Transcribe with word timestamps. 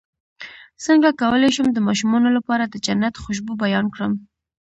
څنګه 0.85 1.09
کولی 1.21 1.49
شم 1.55 1.67
د 1.73 1.79
ماشومانو 1.87 2.29
لپاره 2.37 2.63
د 2.67 2.75
جنت 2.85 3.15
خوشبو 3.23 3.53
بیان 3.63 3.85
کړم 3.93 4.13